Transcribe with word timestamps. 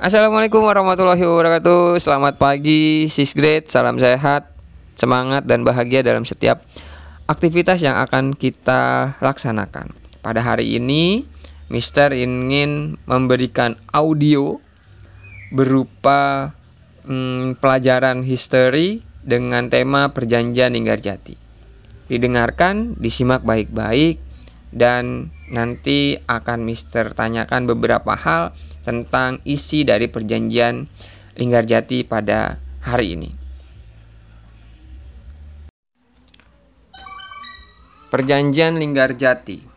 Assalamualaikum 0.00 0.64
warahmatullahi 0.64 1.20
wabarakatuh. 1.20 2.00
Selamat 2.00 2.40
pagi, 2.40 3.04
sis 3.12 3.36
grade. 3.36 3.68
Salam 3.68 4.00
sehat, 4.00 4.48
semangat 4.96 5.44
dan 5.44 5.60
bahagia 5.60 6.00
dalam 6.00 6.24
setiap 6.24 6.64
aktivitas 7.28 7.84
yang 7.84 8.00
akan 8.00 8.32
kita 8.32 9.12
laksanakan. 9.20 9.92
Pada 10.24 10.40
hari 10.40 10.80
ini, 10.80 11.28
Mister 11.68 12.16
ingin 12.16 12.96
memberikan 13.04 13.76
audio 13.92 14.56
berupa 15.52 16.56
hmm, 17.04 17.60
pelajaran 17.60 18.24
history 18.24 19.04
dengan 19.20 19.68
tema 19.68 20.16
perjanjian 20.16 20.72
Linggarjati. 20.80 21.36
Didengarkan, 22.08 22.96
disimak 22.96 23.44
baik-baik, 23.44 24.16
dan 24.72 25.28
nanti 25.52 26.16
akan 26.24 26.64
Mister 26.64 27.12
tanyakan 27.12 27.68
beberapa 27.68 28.16
hal 28.16 28.56
tentang 28.80 29.40
isi 29.44 29.84
dari 29.84 30.08
perjanjian 30.08 30.84
Linggarjati 31.36 32.04
pada 32.04 32.60
hari 32.84 33.16
ini. 33.16 33.30
Perjanjian 38.10 38.74
Linggarjati 38.76 39.70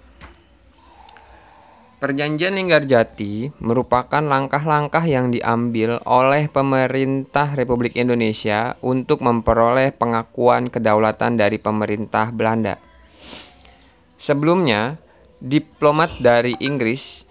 Perjanjian 2.04 2.60
Linggarjati 2.60 3.64
merupakan 3.64 4.20
langkah-langkah 4.20 5.08
yang 5.08 5.32
diambil 5.32 6.04
oleh 6.04 6.52
pemerintah 6.52 7.56
Republik 7.56 7.96
Indonesia 7.96 8.76
untuk 8.84 9.24
memperoleh 9.24 9.96
pengakuan 9.96 10.68
kedaulatan 10.68 11.40
dari 11.40 11.64
pemerintah 11.64 12.36
Belanda. 12.36 12.76
Sebelumnya, 14.20 15.00
diplomat 15.40 16.20
dari 16.20 16.60
Inggris 16.60 17.23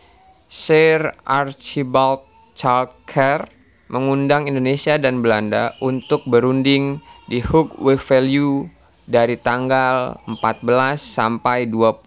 Sir 0.52 1.16
Archibald 1.24 2.29
Chalker 2.52 3.48
mengundang 3.88 4.52
Indonesia 4.52 5.01
dan 5.01 5.24
Belanda 5.24 5.73
untuk 5.80 6.29
berunding 6.29 7.01
di 7.24 7.40
Hook 7.40 7.80
with 7.80 8.04
Value 8.04 8.68
dari 9.09 9.41
tanggal 9.41 10.21
14 10.29 11.01
sampai 11.01 11.73
25 11.73 12.04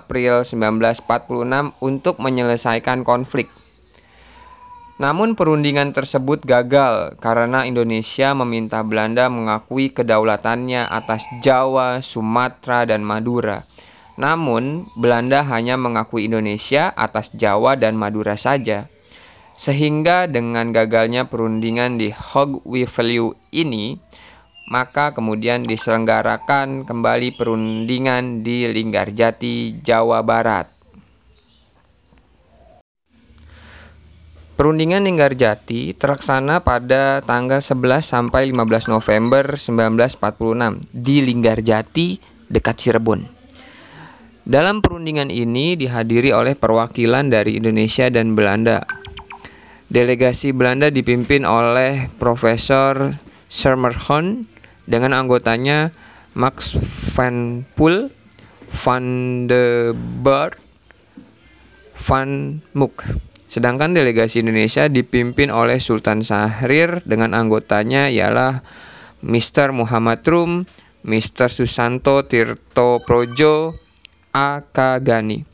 April 0.00 0.48
1946 0.48 1.84
untuk 1.84 2.24
menyelesaikan 2.24 3.04
konflik. 3.04 3.52
Namun 4.96 5.36
perundingan 5.36 5.92
tersebut 5.92 6.40
gagal 6.40 7.20
karena 7.20 7.68
Indonesia 7.68 8.32
meminta 8.32 8.80
Belanda 8.80 9.28
mengakui 9.28 9.92
kedaulatannya 9.92 10.88
atas 10.88 11.28
Jawa, 11.44 12.00
Sumatera, 12.00 12.88
dan 12.88 13.04
Madura 13.04 13.60
namun, 14.14 14.86
Belanda 14.94 15.42
hanya 15.42 15.74
mengakui 15.74 16.30
Indonesia 16.30 16.94
atas 16.94 17.34
Jawa 17.34 17.74
dan 17.74 17.98
Madura 17.98 18.38
saja. 18.38 18.86
Sehingga 19.54 20.26
dengan 20.30 20.70
gagalnya 20.70 21.26
perundingan 21.26 21.98
di 21.98 22.10
Value 22.14 23.34
ini, 23.54 23.98
maka 24.70 25.14
kemudian 25.14 25.66
diselenggarakan 25.66 26.86
kembali 26.86 27.34
perundingan 27.34 28.46
di 28.46 28.66
Linggarjati, 28.70 29.82
Jawa 29.82 30.22
Barat. 30.22 30.70
Perundingan 34.54 35.02
Linggarjati 35.02 35.98
terlaksana 35.98 36.62
pada 36.62 37.18
tanggal 37.26 37.58
11 37.58 38.06
sampai 38.06 38.54
15 38.54 38.86
November 38.86 39.58
1946 39.58 40.94
di 40.94 41.16
Linggarjati 41.26 42.06
dekat 42.46 42.74
Cirebon. 42.78 43.43
Dalam 44.44 44.84
perundingan 44.84 45.32
ini 45.32 45.72
dihadiri 45.72 46.36
oleh 46.36 46.52
perwakilan 46.52 47.32
dari 47.32 47.56
Indonesia 47.56 48.12
dan 48.12 48.36
Belanda. 48.36 48.84
Delegasi 49.88 50.52
Belanda 50.52 50.92
dipimpin 50.92 51.48
oleh 51.48 52.12
Profesor 52.20 53.16
Schermerhorn 53.48 54.44
dengan 54.84 55.16
anggotanya 55.16 55.96
Max 56.36 56.76
van 57.16 57.64
Poel, 57.72 58.12
Van 58.84 59.04
de 59.48 59.96
Boer, 59.96 60.52
Van 62.04 62.60
Mook. 62.76 63.00
Sedangkan 63.48 63.96
delegasi 63.96 64.44
Indonesia 64.44 64.92
dipimpin 64.92 65.48
oleh 65.48 65.80
Sultan 65.80 66.20
Syahrir 66.20 67.00
dengan 67.08 67.32
anggotanya 67.32 68.12
ialah 68.12 68.60
Mr. 69.24 69.72
Muhammad 69.72 70.20
Rum, 70.28 70.68
Mr. 71.00 71.48
Susanto 71.48 72.28
Tirto 72.28 73.00
Projo, 73.00 73.83
Akagani. 74.34 75.46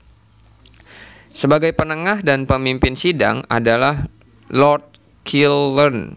Sebagai 1.36 1.76
penengah 1.76 2.24
dan 2.24 2.48
pemimpin 2.48 2.96
sidang 2.96 3.44
adalah 3.52 4.08
Lord 4.48 4.88
Killern. 5.20 6.16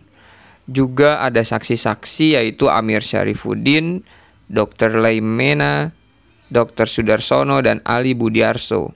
Juga 0.64 1.20
ada 1.20 1.44
saksi-saksi 1.44 2.40
yaitu 2.40 2.72
Amir 2.72 3.04
Syarifuddin, 3.04 4.08
Dr. 4.48 4.96
Laimena, 4.96 5.92
Dr. 6.48 6.88
Sudarsono, 6.88 7.60
dan 7.60 7.84
Ali 7.84 8.16
Budiarso. 8.16 8.96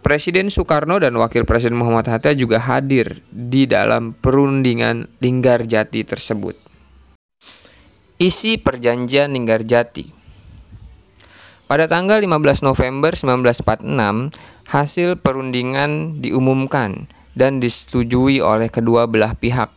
Presiden 0.00 0.48
Soekarno 0.48 1.02
dan 1.02 1.18
Wakil 1.18 1.42
Presiden 1.42 1.74
Muhammad 1.74 2.06
Hatta 2.06 2.32
juga 2.38 2.62
hadir 2.62 3.18
di 3.28 3.66
dalam 3.66 4.14
perundingan 4.14 5.10
Linggarjati 5.18 6.06
tersebut. 6.06 6.54
Isi 8.22 8.62
perjanjian 8.62 9.34
Linggarjati 9.34 10.19
pada 11.70 11.86
tanggal 11.86 12.18
15 12.18 12.66
November 12.66 13.14
1946, 13.14 14.34
hasil 14.66 15.22
perundingan 15.22 16.18
diumumkan 16.18 17.06
dan 17.38 17.62
disetujui 17.62 18.42
oleh 18.42 18.66
kedua 18.66 19.06
belah 19.06 19.38
pihak. 19.38 19.70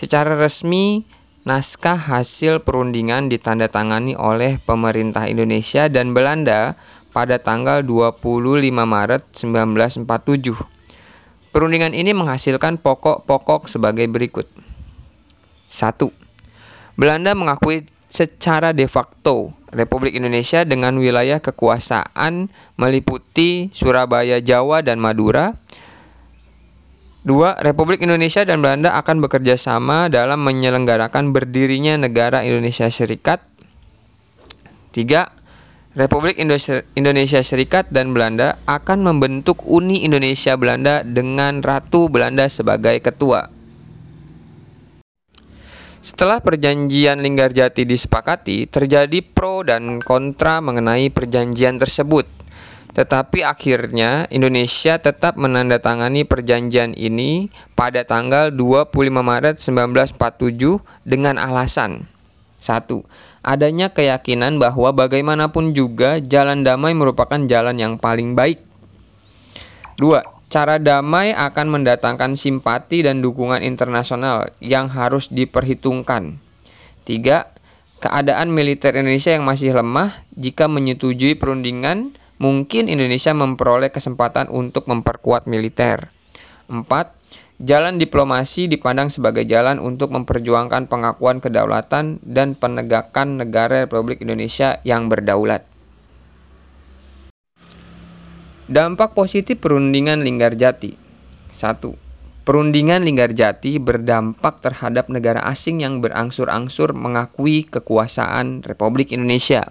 Secara 0.00 0.32
resmi, 0.40 1.04
naskah 1.44 2.00
hasil 2.00 2.64
perundingan 2.64 3.28
ditandatangani 3.28 4.16
oleh 4.16 4.56
pemerintah 4.64 5.28
Indonesia 5.28 5.92
dan 5.92 6.16
Belanda 6.16 6.72
pada 7.12 7.36
tanggal 7.36 7.84
25 7.84 8.16
Maret 8.72 9.28
1947. 9.36 10.56
Perundingan 11.52 11.92
ini 11.92 12.16
menghasilkan 12.16 12.80
pokok-pokok 12.80 13.68
sebagai 13.68 14.08
berikut. 14.08 14.48
1. 15.68 16.00
Belanda 16.96 17.36
mengakui 17.36 17.84
secara 18.16 18.72
de 18.72 18.88
facto 18.88 19.52
Republik 19.68 20.16
Indonesia 20.16 20.64
dengan 20.64 20.96
wilayah 20.96 21.36
kekuasaan 21.44 22.48
meliputi 22.80 23.68
Surabaya, 23.76 24.40
Jawa, 24.40 24.80
dan 24.80 24.96
Madura. 24.96 25.52
Dua, 27.26 27.58
Republik 27.60 28.00
Indonesia 28.00 28.46
dan 28.46 28.64
Belanda 28.64 28.96
akan 28.96 29.20
bekerja 29.20 29.60
sama 29.60 30.08
dalam 30.08 30.40
menyelenggarakan 30.46 31.36
berdirinya 31.36 32.00
negara 32.00 32.46
Indonesia 32.46 32.88
Serikat. 32.88 33.42
Tiga, 34.94 35.28
Republik 35.98 36.38
Indonesia 36.38 37.40
Serikat 37.42 37.90
dan 37.90 38.14
Belanda 38.14 38.56
akan 38.64 39.04
membentuk 39.04 39.66
Uni 39.66 40.06
Indonesia 40.06 40.54
Belanda 40.56 41.04
dengan 41.04 41.60
Ratu 41.60 42.08
Belanda 42.08 42.46
sebagai 42.48 42.96
ketua. 43.02 43.55
Setelah 46.06 46.38
perjanjian 46.38 47.18
Linggarjati 47.18 47.82
disepakati, 47.82 48.70
terjadi 48.70 49.26
pro 49.26 49.66
dan 49.66 49.98
kontra 49.98 50.62
mengenai 50.62 51.10
perjanjian 51.10 51.82
tersebut. 51.82 52.30
Tetapi 52.94 53.42
akhirnya 53.42 54.30
Indonesia 54.30 55.02
tetap 55.02 55.34
menandatangani 55.34 56.22
perjanjian 56.22 56.94
ini 56.94 57.50
pada 57.74 58.06
tanggal 58.06 58.54
25 58.54 58.86
Maret 59.18 59.58
1947 59.58 60.78
dengan 61.02 61.42
alasan 61.42 62.06
1. 62.62 63.02
Adanya 63.42 63.90
keyakinan 63.90 64.62
bahwa 64.62 64.94
bagaimanapun 64.94 65.74
juga 65.74 66.22
jalan 66.22 66.62
damai 66.62 66.94
merupakan 66.94 67.42
jalan 67.50 67.82
yang 67.82 67.98
paling 67.98 68.38
baik. 68.38 68.62
2 69.98 70.35
Cara 70.46 70.78
damai 70.78 71.34
akan 71.34 71.66
mendatangkan 71.74 72.38
simpati 72.38 73.02
dan 73.02 73.18
dukungan 73.18 73.66
internasional 73.66 74.54
yang 74.62 74.86
harus 74.86 75.26
diperhitungkan. 75.34 76.38
3. 77.02 77.50
Keadaan 77.98 78.54
militer 78.54 78.94
Indonesia 78.94 79.34
yang 79.34 79.42
masih 79.42 79.74
lemah, 79.74 80.14
jika 80.38 80.70
menyetujui 80.70 81.34
perundingan, 81.34 82.14
mungkin 82.38 82.86
Indonesia 82.86 83.34
memperoleh 83.34 83.90
kesempatan 83.90 84.46
untuk 84.46 84.86
memperkuat 84.86 85.50
militer. 85.50 86.14
4. 86.70 86.86
Jalan 87.58 87.98
diplomasi 87.98 88.70
dipandang 88.70 89.10
sebagai 89.10 89.48
jalan 89.48 89.82
untuk 89.82 90.14
memperjuangkan 90.14 90.86
pengakuan 90.86 91.42
kedaulatan 91.42 92.22
dan 92.22 92.54
penegakan 92.54 93.42
negara 93.42 93.88
Republik 93.88 94.22
Indonesia 94.22 94.78
yang 94.86 95.10
berdaulat. 95.10 95.66
Dampak 98.66 99.14
positif 99.14 99.62
perundingan 99.62 100.26
Linggarjati 100.26 100.98
1. 101.54 101.54
Perundingan 102.42 102.98
Linggarjati 102.98 103.78
berdampak 103.78 104.58
terhadap 104.58 105.06
negara 105.06 105.38
asing 105.46 105.86
yang 105.86 106.02
berangsur-angsur 106.02 106.90
mengakui 106.90 107.62
kekuasaan 107.62 108.66
Republik 108.66 109.14
Indonesia. 109.14 109.70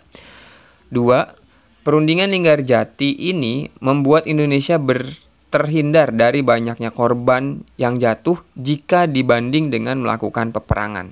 2. 0.95 1.83
Perundingan 1.83 2.31
Linggarjati 2.31 3.11
ini 3.35 3.67
membuat 3.83 4.31
Indonesia 4.31 4.79
ber 4.79 5.03
terhindar 5.51 6.15
dari 6.15 6.39
banyaknya 6.39 6.95
korban 6.95 7.67
yang 7.75 7.99
jatuh 7.99 8.39
jika 8.55 9.11
dibanding 9.11 9.75
dengan 9.75 9.99
melakukan 9.99 10.55
peperangan. 10.55 11.11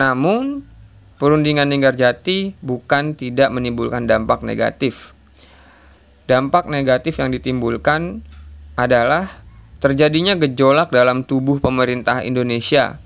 Namun, 0.00 0.64
perundingan 1.16 1.72
Linggarjati 1.72 2.60
bukan 2.60 3.16
tidak 3.16 3.48
menimbulkan 3.52 4.04
dampak 4.04 4.44
negatif. 4.44 5.16
Dampak 6.28 6.68
negatif 6.68 7.16
yang 7.22 7.32
ditimbulkan 7.32 8.20
adalah 8.76 9.24
terjadinya 9.80 10.36
gejolak 10.36 10.92
dalam 10.92 11.24
tubuh 11.24 11.62
pemerintah 11.62 12.20
Indonesia. 12.20 13.00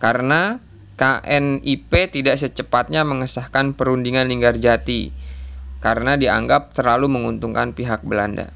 Karena 0.00 0.60
KNIP 1.00 1.92
tidak 2.12 2.36
secepatnya 2.36 3.08
mengesahkan 3.08 3.72
perundingan 3.72 4.28
Linggarjati 4.28 5.12
karena 5.80 6.20
dianggap 6.20 6.76
terlalu 6.76 7.08
menguntungkan 7.08 7.72
pihak 7.72 8.04
Belanda. 8.04 8.52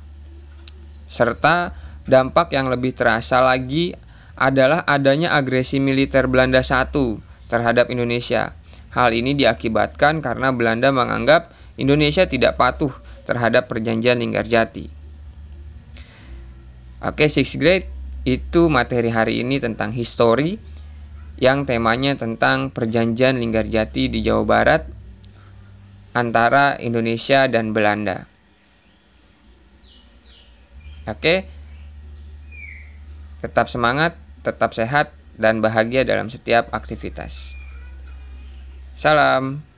Serta 1.09 1.73
dampak 2.05 2.53
yang 2.53 2.69
lebih 2.69 2.93
terasa 2.93 3.41
lagi 3.41 3.97
adalah 4.37 4.85
adanya 4.85 5.33
agresi 5.33 5.81
militer 5.81 6.29
Belanda 6.29 6.61
satu 6.61 7.34
terhadap 7.55 7.87
Indonesia. 7.95 8.51
Hal 8.91 9.15
ini 9.15 9.39
diakibatkan 9.39 10.19
karena 10.19 10.51
Belanda 10.51 10.91
menganggap 10.91 11.55
Indonesia 11.79 12.27
tidak 12.27 12.59
patuh 12.59 12.91
terhadap 13.31 13.71
perjanjian 13.71 14.19
Linggarjati. 14.19 14.91
Oke, 17.07 17.31
sixth 17.31 17.63
grade 17.63 17.87
itu 18.27 18.67
materi 18.67 19.15
hari 19.15 19.47
ini 19.47 19.63
tentang 19.63 19.95
histori 19.95 20.59
yang 21.39 21.63
temanya 21.63 22.19
tentang 22.19 22.75
perjanjian 22.75 23.39
Linggarjati 23.39 24.11
di 24.11 24.19
Jawa 24.23 24.43
Barat 24.43 24.83
antara 26.15 26.79
Indonesia 26.83 27.47
dan 27.47 27.71
Belanda. 27.71 28.27
Oke. 31.07 31.47
Tetap 33.45 33.69
semangat 33.69 34.17
tetap 34.41 34.73
sehat 34.73 35.13
dan 35.35 35.59
bahagia 35.61 36.07
dalam 36.07 36.31
setiap 36.31 36.71
aktivitas. 36.71 37.59
Salam. 38.95 39.74